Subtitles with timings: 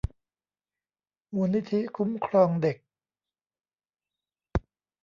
[1.33, 2.77] มูลนิธิคุ้มครองเด็ก